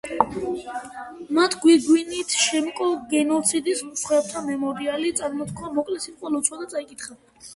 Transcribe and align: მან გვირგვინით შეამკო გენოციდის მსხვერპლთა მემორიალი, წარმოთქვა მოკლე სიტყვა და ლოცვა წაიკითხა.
მან 1.39 1.55
გვირგვინით 1.65 2.31
შეამკო 2.45 2.87
გენოციდის 3.11 3.83
მსხვერპლთა 3.89 4.41
მემორიალი, 4.47 5.11
წარმოთქვა 5.19 5.71
მოკლე 5.75 6.01
სიტყვა 6.07 6.33
და 6.33 6.33
ლოცვა 6.37 6.71
წაიკითხა. 6.73 7.21